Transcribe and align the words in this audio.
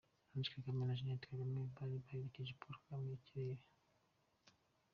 Ange 0.31 0.49
Kagame 0.55 0.81
na 0.85 0.97
Jeannette 0.97 1.27
Kagame 1.31 1.59
bari 1.75 1.95
baherekeje 2.05 2.57
Paul 2.59 2.75
Kagame 2.81 3.09
i 3.17 3.21
Kirehe. 3.25 3.65